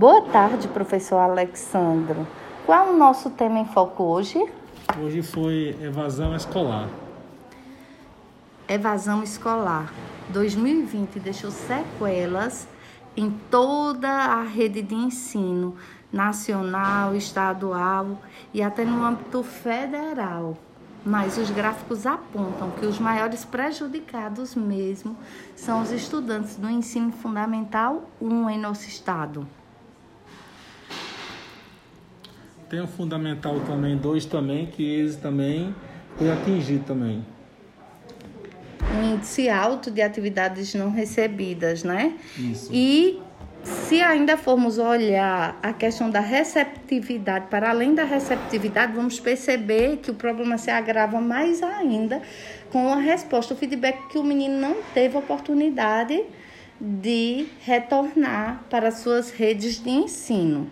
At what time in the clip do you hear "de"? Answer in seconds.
14.80-14.94, 39.90-40.00, 56.80-57.48, 59.82-59.90